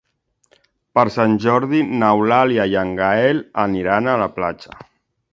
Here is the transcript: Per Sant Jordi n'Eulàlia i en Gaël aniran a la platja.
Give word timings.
Per 0.99 1.01
Sant 1.15 1.35
Jordi 1.43 1.81
n'Eulàlia 2.03 2.65
i 2.71 2.73
en 2.83 2.93
Gaël 3.01 3.43
aniran 3.65 4.09
a 4.15 4.17
la 4.23 4.29
platja. 4.39 4.79